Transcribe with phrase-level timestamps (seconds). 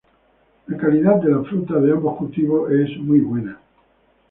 [0.67, 3.59] La calidad de la fruta de ambos cultivos es muy buena.